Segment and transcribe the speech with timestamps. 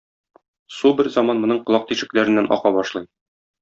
[0.77, 3.11] Су берзаман моның колак тишекләреннән ага башлый.